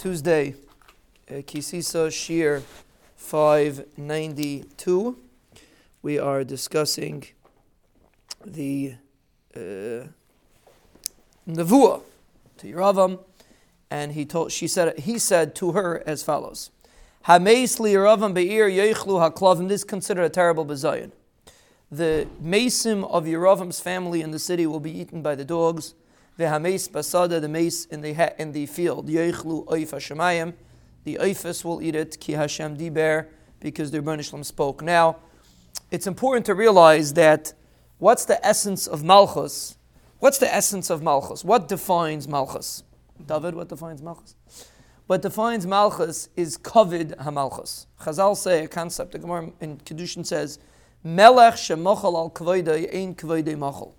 Tuesday, 0.00 0.54
uh, 1.30 1.34
Kisisa 1.42 2.08
Shiur 2.08 2.62
592. 3.16 5.18
We 6.00 6.18
are 6.18 6.42
discussing 6.42 7.24
the 8.42 8.94
uh, 9.54 9.60
Nevuah 11.46 12.00
to 12.56 12.66
Yeravam, 12.66 13.18
and 13.90 14.12
he 14.12 14.24
told 14.24 14.52
she 14.52 14.66
said 14.66 15.00
he 15.00 15.18
said 15.18 15.54
to 15.56 15.72
her 15.72 16.02
as 16.06 16.22
follows: 16.22 16.70
Hameis 17.26 17.78
li 17.78 17.92
Yeravam 17.92 18.32
be'ir 18.32 18.70
yeichlu 18.70 19.20
haklavim. 19.20 19.68
This 19.68 19.82
is 19.82 19.84
considered 19.84 20.24
a 20.24 20.30
terrible 20.30 20.64
bizayon. 20.64 21.12
The 21.92 22.26
mason 22.40 23.04
of 23.04 23.26
Yeravam's 23.26 23.80
family 23.80 24.22
in 24.22 24.30
the 24.30 24.38
city 24.38 24.66
will 24.66 24.80
be 24.80 24.98
eaten 24.98 25.20
by 25.20 25.34
the 25.34 25.44
dogs. 25.44 25.92
The 26.36 26.44
hameis 26.44 26.88
basada, 26.90 27.40
the 27.40 27.48
mace 27.48 27.84
in 27.86 28.00
the 28.00 28.40
in 28.40 28.52
the 28.52 28.66
field. 28.66 29.08
Yeichlu 29.08 29.66
oif 29.66 29.90
hashemayim. 29.90 30.54
The 31.04 31.16
oifus 31.20 31.64
will 31.64 31.82
eat 31.82 31.94
it. 31.94 32.18
Ki 32.20 32.32
Hashem 32.32 32.76
diber, 32.76 33.26
because 33.58 33.90
the 33.90 34.00
Rebbeinu 34.00 34.44
spoke. 34.44 34.82
Now, 34.82 35.16
it's 35.90 36.06
important 36.06 36.46
to 36.46 36.54
realize 36.54 37.14
that 37.14 37.52
what's 37.98 38.24
the 38.24 38.44
essence 38.46 38.86
of 38.86 39.02
malchus? 39.02 39.76
What's 40.18 40.38
the 40.38 40.52
essence 40.54 40.90
of 40.90 41.02
malchus? 41.02 41.44
What 41.44 41.68
defines 41.68 42.28
malchus? 42.28 42.84
David, 43.26 43.54
what 43.54 43.68
defines 43.68 44.02
malchus? 44.02 44.34
What 45.06 45.22
defines 45.22 45.66
malchus 45.66 46.28
is 46.36 46.56
kovid 46.56 47.16
hamalchus. 47.16 47.86
Chazal 48.00 48.36
say 48.36 48.64
a 48.64 48.68
concept. 48.68 49.12
The 49.12 49.18
Gemara 49.18 49.50
in 49.60 49.78
Kedushin 49.78 50.24
says, 50.24 50.58
"Melech 51.02 51.54
shemochal 51.54 52.14
al 52.14 52.30
kvoidei 52.30 52.94
ein 52.94 53.14
kvoidei 53.14 53.58
machal." 53.58 53.94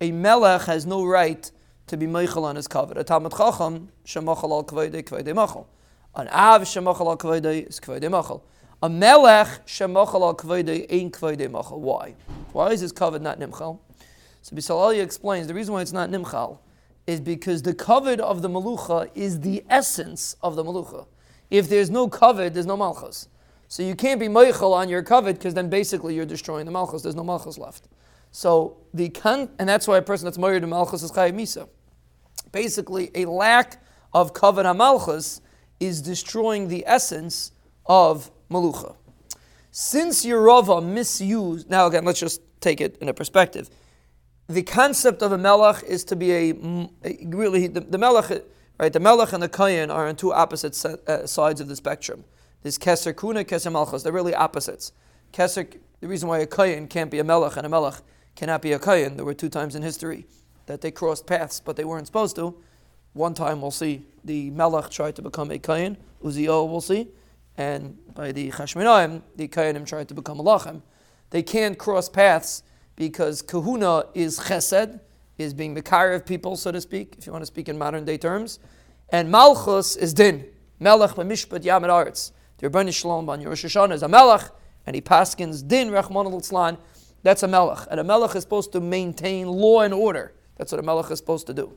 A 0.00 0.10
melech 0.12 0.62
has 0.62 0.86
no 0.86 1.04
right 1.04 1.50
to 1.86 1.96
be 1.96 2.06
meichel 2.06 2.42
on 2.42 2.56
his 2.56 2.66
kavod. 2.66 2.96
A 2.96 3.04
talmid 3.04 3.36
chacham 3.36 3.88
shemochal 4.04 4.50
al 4.50 4.64
kvoidei 4.64 5.02
kvoidei 5.04 5.34
machal. 5.34 5.66
An 6.14 6.28
av 6.28 6.62
shemochal 6.62 7.06
al 7.06 7.16
kvoidei 7.16 7.68
is 7.68 7.80
kvoidei 7.80 8.10
machal. 8.10 8.42
A 8.82 8.88
melech 8.88 9.64
shemochal 9.66 10.22
al 10.22 10.34
kvoidei 10.34 10.86
ein 10.90 11.10
kvoidei 11.10 11.50
machal. 11.50 11.80
Why? 11.80 12.14
Why 12.52 12.72
is 12.72 12.80
his 12.80 12.92
kavod 12.92 13.20
not 13.20 13.38
nimchal? 13.38 13.78
So 14.42 14.56
Bisalalia 14.56 15.02
explains 15.02 15.46
the 15.46 15.54
reason 15.54 15.74
why 15.74 15.82
it's 15.82 15.92
not 15.92 16.10
nimchal 16.10 16.58
is 17.06 17.20
because 17.20 17.62
the 17.62 17.74
kavod 17.74 18.18
of 18.18 18.42
the 18.42 18.48
malucha 18.48 19.10
is 19.14 19.40
the 19.40 19.64
essence 19.70 20.36
of 20.42 20.56
the 20.56 20.64
malucha. 20.64 21.06
If 21.50 21.68
there's 21.68 21.90
no 21.90 22.08
kavod, 22.08 22.54
there's 22.54 22.66
no 22.66 22.76
malchus. 22.76 23.28
So 23.68 23.82
you 23.82 23.94
can't 23.94 24.18
be 24.18 24.26
meichel 24.26 24.72
on 24.72 24.88
your 24.88 25.02
kavod 25.02 25.34
because 25.34 25.54
then 25.54 25.70
basically 25.70 26.14
you're 26.16 26.26
destroying 26.26 26.66
the 26.66 26.72
malchus. 26.72 27.02
There's 27.02 27.14
no 27.14 27.24
malchus 27.24 27.58
left. 27.58 27.88
So 28.32 28.76
the 28.92 29.08
con- 29.08 29.50
and 29.58 29.68
that's 29.68 29.86
why 29.88 29.98
a 29.98 30.02
person 30.02 30.26
that's 30.26 30.38
married 30.38 30.60
to 30.60 30.66
malchus 30.66 31.02
is 31.02 31.12
chayiv 31.12 31.34
misa. 31.34 31.68
Basically, 32.56 33.10
a 33.14 33.26
lack 33.26 33.82
of 34.14 34.32
kavod 34.32 34.64
hamalchus 34.64 35.42
is 35.78 36.00
destroying 36.00 36.68
the 36.68 36.84
essence 36.86 37.52
of 37.84 38.30
malucha. 38.50 38.96
Since 39.72 40.24
Yeravam 40.24 40.94
misused, 40.94 41.68
now 41.68 41.86
again, 41.86 42.06
let's 42.06 42.18
just 42.18 42.40
take 42.60 42.80
it 42.80 42.96
in 43.02 43.10
a 43.10 43.12
perspective. 43.12 43.68
The 44.46 44.62
concept 44.62 45.20
of 45.20 45.32
a 45.32 45.36
melech 45.36 45.82
is 45.82 46.02
to 46.04 46.16
be 46.16 46.32
a, 46.32 46.54
a 47.04 47.26
really 47.26 47.66
the, 47.66 47.80
the 47.80 47.98
melech, 47.98 48.42
right? 48.80 48.90
The 48.90 49.00
melech 49.00 49.34
and 49.34 49.42
the 49.42 49.50
kayin 49.50 49.92
are 49.92 50.08
on 50.08 50.16
two 50.16 50.32
opposite 50.32 50.82
uh, 50.82 51.26
sides 51.26 51.60
of 51.60 51.68
the 51.68 51.76
spectrum. 51.76 52.24
There's 52.62 52.78
keser 52.78 53.14
kuna, 53.14 53.44
keser 53.44 53.70
malchus. 53.70 54.02
They're 54.02 54.14
really 54.14 54.34
opposites. 54.34 54.92
Keser, 55.30 55.76
the 56.00 56.08
reason 56.08 56.26
why 56.26 56.38
a 56.38 56.46
kayin 56.46 56.88
can't 56.88 57.10
be 57.10 57.18
a 57.18 57.24
melech 57.24 57.58
and 57.58 57.66
a 57.66 57.68
melech 57.68 57.96
cannot 58.34 58.62
be 58.62 58.72
a 58.72 58.78
kayin. 58.78 59.16
There 59.16 59.26
were 59.26 59.34
two 59.34 59.50
times 59.50 59.74
in 59.74 59.82
history 59.82 60.24
that 60.66 60.80
they 60.80 60.90
crossed 60.90 61.26
paths, 61.26 61.60
but 61.60 61.76
they 61.76 61.84
weren't 61.84 62.06
supposed 62.06 62.36
to. 62.36 62.56
One 63.12 63.34
time 63.34 63.62
we'll 63.62 63.70
see 63.70 64.04
the 64.24 64.50
melech 64.50 64.90
tried 64.90 65.16
to 65.16 65.22
become 65.22 65.50
a 65.50 65.58
kayin. 65.58 65.96
Uzziah 66.24 66.62
we'll 66.64 66.80
see, 66.80 67.08
and 67.56 67.96
by 68.14 68.32
the 68.32 68.50
Chashmonaim, 68.50 69.22
the 69.36 69.48
kayanim 69.48 69.86
tried 69.86 70.08
to 70.08 70.14
become 70.14 70.40
a 70.40 70.44
lachem. 70.44 70.82
They 71.30 71.42
can't 71.42 71.78
cross 71.78 72.08
paths 72.08 72.62
because 72.96 73.42
kahuna 73.42 74.04
is 74.14 74.38
chesed, 74.40 75.00
is 75.38 75.54
being 75.54 75.74
the 75.74 76.14
of 76.14 76.26
people, 76.26 76.56
so 76.56 76.72
to 76.72 76.80
speak, 76.80 77.16
if 77.18 77.26
you 77.26 77.32
want 77.32 77.42
to 77.42 77.46
speak 77.46 77.68
in 77.68 77.78
modern 77.78 78.04
day 78.04 78.18
terms, 78.18 78.58
and 79.10 79.30
malchus 79.30 79.96
is 79.96 80.14
din, 80.14 80.46
melech 80.80 81.12
b'mishpat 81.12 81.62
yamid 81.62 81.90
arts. 81.90 82.32
The 82.58 82.68
Ribono 82.68 82.92
Shel 82.92 83.10
Olam 83.10 83.28
on 83.28 83.42
Rosh 83.42 83.64
Hashanah 83.64 83.92
is 83.92 84.02
a 84.02 84.08
melech, 84.08 84.50
and 84.86 84.94
he 84.94 85.02
paskins 85.02 85.66
din 85.66 85.90
rachman 85.90 86.24
al 86.24 86.78
That's 87.22 87.42
a 87.42 87.48
melech, 87.48 87.86
and 87.90 88.00
a 88.00 88.04
melech 88.04 88.34
is 88.34 88.42
supposed 88.42 88.72
to 88.72 88.80
maintain 88.80 89.46
law 89.46 89.80
and 89.80 89.92
order. 89.92 90.32
That's 90.56 90.72
what 90.72 90.78
a 90.78 90.82
melech 90.82 91.10
is 91.10 91.18
supposed 91.18 91.46
to 91.46 91.54
do. 91.54 91.72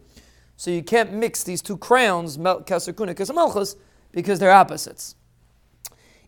So 0.58 0.72
you 0.72 0.84
can't 0.84 1.14
mix 1.14 1.44
these 1.44 1.62
two 1.62 1.78
crowns, 1.78 2.38
keser 2.38 2.96
kuna, 2.96 3.14
keser 3.14 3.34
malchus, 3.34 3.76
because 4.12 4.40
they're 4.40 4.52
opposites. 4.52 5.16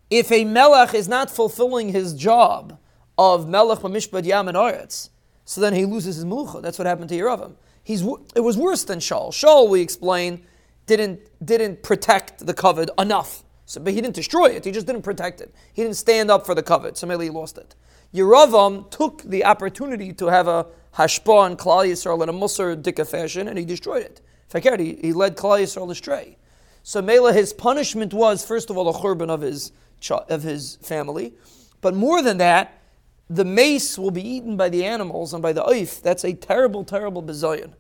If 0.09 0.31
a 0.31 0.45
melech 0.45 0.93
is 0.93 1.07
not 1.07 1.31
fulfilling 1.31 1.89
his 1.89 2.13
job 2.13 2.77
of 3.17 3.47
melech 3.47 3.79
b'mishpat 3.79 4.25
yam 4.25 4.47
and 4.47 4.57
aretz, 4.57 5.09
so 5.45 5.59
then 5.59 5.73
he 5.73 5.85
loses 5.85 6.15
his 6.15 6.25
mucha. 6.25 6.61
That's 6.61 6.77
what 6.77 6.85
happened 6.85 7.09
to 7.09 7.15
Yeravam. 7.15 7.55
He's, 7.83 8.03
it 8.35 8.41
was 8.41 8.57
worse 8.57 8.83
than 8.83 8.99
Shaul. 8.99 9.31
Shaul, 9.31 9.69
we 9.69 9.81
explain, 9.81 10.45
didn't, 10.85 11.19
didn't 11.43 11.83
protect 11.83 12.45
the 12.45 12.53
kavod 12.53 12.89
enough. 12.99 13.43
So, 13.65 13.81
but 13.81 13.93
he 13.93 14.01
didn't 14.01 14.15
destroy 14.15 14.47
it, 14.47 14.65
he 14.65 14.71
just 14.71 14.87
didn't 14.87 15.01
protect 15.01 15.41
it. 15.41 15.53
He 15.73 15.81
didn't 15.81 15.97
stand 15.97 16.29
up 16.29 16.45
for 16.45 16.55
the 16.55 16.63
kavod, 16.63 16.95
so 16.95 17.07
maybe 17.07 17.25
he 17.25 17.29
lost 17.29 17.57
it. 17.57 17.75
Yeravam 18.13 18.89
took 18.91 19.23
the 19.23 19.45
opportunity 19.45 20.13
to 20.13 20.27
have 20.27 20.47
a 20.47 20.67
hashpa 20.95 21.33
on 21.33 21.57
Klal 21.57 21.87
Yisrael 21.87 22.21
in 22.23 22.29
a 22.29 22.33
Musar 22.33 22.81
dika 22.81 23.07
fashion, 23.07 23.47
and 23.47 23.57
he 23.57 23.65
destroyed 23.65 24.03
it. 24.03 24.21
Fakir, 24.49 24.77
he, 24.77 24.95
he 25.01 25.13
led 25.13 25.37
Klal 25.37 25.61
Yisrael 25.61 25.89
astray. 25.91 26.37
So 26.83 27.01
Mela, 27.01 27.33
his 27.33 27.53
punishment 27.53 28.13
was, 28.13 28.45
first 28.45 28.69
of 28.69 28.77
all, 28.77 28.91
the 28.91 28.99
churban 28.99 29.29
of 29.29 29.41
his, 29.41 29.71
of 30.09 30.43
his 30.43 30.77
family. 30.81 31.33
But 31.79 31.93
more 31.95 32.21
than 32.21 32.37
that, 32.37 32.81
the 33.29 33.45
mace 33.45 33.97
will 33.97 34.11
be 34.11 34.27
eaten 34.27 34.57
by 34.57 34.69
the 34.69 34.83
animals 34.83 35.33
and 35.33 35.41
by 35.41 35.53
the 35.53 35.63
oif. 35.63 36.01
That's 36.01 36.25
a 36.25 36.33
terrible, 36.33 36.83
terrible 36.83 37.23
bizayon. 37.23 37.73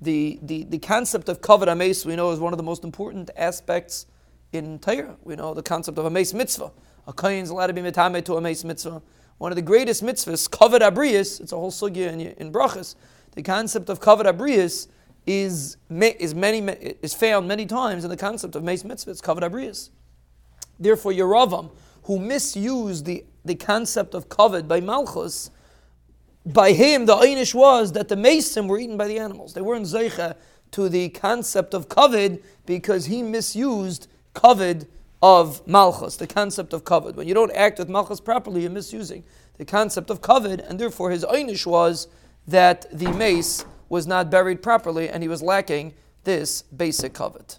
The, 0.00 0.38
the, 0.42 0.64
the 0.64 0.78
concept 0.78 1.28
of 1.28 1.38
a 1.46 1.76
mace 1.76 2.04
we 2.04 2.16
know 2.16 2.32
is 2.32 2.40
one 2.40 2.52
of 2.52 2.56
the 2.56 2.62
most 2.62 2.82
important 2.82 3.30
aspects 3.36 4.06
in 4.52 4.78
Torah. 4.78 5.16
We 5.22 5.36
know 5.36 5.54
the 5.54 5.62
concept 5.62 5.98
of 5.98 6.04
a 6.04 6.10
mace 6.10 6.34
mitzvah. 6.34 6.72
A 7.06 7.12
kohen 7.12 7.44
is 7.44 7.50
allowed 7.50 7.68
to 7.68 7.72
be 7.72 7.82
mitame 7.82 8.24
to 8.24 8.34
a 8.36 8.40
mace 8.40 8.64
mitzvah. 8.64 9.00
One 9.38 9.52
of 9.52 9.56
the 9.56 9.62
greatest 9.62 10.02
mitzvahs, 10.02 10.48
kavod 10.48 10.80
abrius, 10.80 11.40
it's 11.40 11.52
a 11.52 11.56
whole 11.56 11.70
sugya 11.70 12.12
in, 12.12 12.20
in 12.20 12.52
brachas. 12.52 12.94
The 13.32 13.42
concept 13.42 13.90
of 13.90 14.00
kavod 14.00 14.24
abrius 14.24 14.88
is, 15.26 15.76
is, 15.88 16.34
many, 16.34 16.60
is 17.02 17.12
found 17.12 17.46
many 17.46 17.66
times 17.66 18.04
in 18.04 18.10
the 18.10 18.16
concept 18.16 18.54
of 18.54 18.62
mace 18.62 18.82
mitzvahs, 18.82 19.20
kavod 19.20 19.42
abrius. 19.42 19.90
Therefore, 20.78 21.12
Yeravam, 21.12 21.70
who 22.04 22.18
misused 22.18 23.04
the, 23.04 23.24
the 23.44 23.54
concept 23.54 24.14
of 24.14 24.28
kavod 24.28 24.68
by 24.68 24.80
Malchus, 24.80 25.50
by 26.46 26.72
him 26.72 27.06
the 27.06 27.16
einish 27.16 27.54
was 27.54 27.92
that 27.92 28.08
the 28.08 28.16
mason 28.16 28.68
were 28.68 28.78
eaten 28.78 28.96
by 28.96 29.08
the 29.08 29.18
animals. 29.18 29.52
They 29.52 29.60
weren't 29.60 29.86
zeicha 29.86 30.36
to 30.70 30.88
the 30.88 31.08
concept 31.10 31.74
of 31.74 31.88
kavod 31.88 32.42
because 32.64 33.06
he 33.06 33.22
misused 33.22 34.06
kavod 34.34 34.86
of 35.26 35.66
Malchus, 35.66 36.14
the 36.14 36.26
concept 36.28 36.72
of 36.72 36.84
kavod. 36.84 37.16
When 37.16 37.26
you 37.26 37.34
don't 37.34 37.50
act 37.50 37.80
with 37.80 37.88
Malchus 37.88 38.20
properly, 38.20 38.62
you're 38.62 38.70
misusing 38.70 39.24
the 39.58 39.64
concept 39.64 40.08
of 40.08 40.20
kavod, 40.20 40.64
and 40.68 40.78
therefore 40.78 41.10
his 41.10 41.24
einish 41.24 41.66
was 41.66 42.06
that 42.46 42.86
the 42.96 43.10
mace 43.10 43.64
was 43.88 44.06
not 44.06 44.30
buried 44.30 44.62
properly 44.62 45.08
and 45.08 45.24
he 45.24 45.28
was 45.28 45.42
lacking 45.42 45.94
this 46.22 46.62
basic 46.62 47.12
kavod. 47.12 47.58